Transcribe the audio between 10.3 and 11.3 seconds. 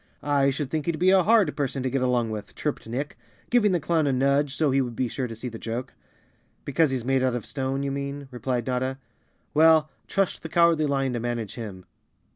the Cowardly Lion to